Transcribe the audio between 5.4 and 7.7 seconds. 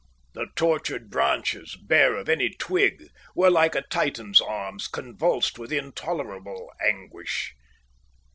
with intolerable anguish.